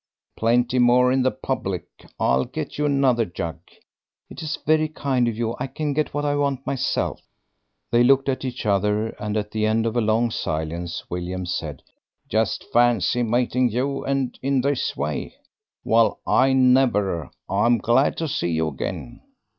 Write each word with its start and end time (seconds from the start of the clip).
"Plenty 0.35 0.79
more 0.79 1.11
in 1.11 1.21
the 1.21 1.29
public; 1.29 1.85
I'll 2.19 2.45
get 2.45 2.79
you 2.79 2.87
another 2.87 3.23
jug." 3.23 3.59
"It 4.31 4.41
is 4.41 4.57
very 4.65 4.87
kind 4.87 5.27
of 5.27 5.37
you. 5.37 5.55
I 5.59 5.67
can 5.67 5.93
get 5.93 6.11
what 6.11 6.25
I 6.25 6.33
want 6.35 6.65
myself." 6.65 7.21
They 7.91 8.03
looked 8.03 8.27
at 8.27 8.43
each 8.43 8.65
other, 8.65 9.09
and 9.21 9.37
at 9.37 9.51
the 9.51 9.67
end 9.67 9.85
of 9.85 9.95
a 9.95 10.01
long 10.01 10.31
silence 10.31 11.03
William 11.11 11.45
said: 11.45 11.83
"Just 12.27 12.65
fancy 12.73 13.21
meeting 13.21 13.69
you, 13.69 14.03
and 14.03 14.39
in 14.41 14.61
this 14.61 14.97
way! 14.97 15.35
Well 15.83 16.19
I 16.25 16.53
never! 16.53 17.29
I 17.47 17.67
am 17.67 17.77
glad 17.77 18.17
to 18.17 18.27
see 18.27 18.49
you 18.49 18.69
again." 18.69 19.21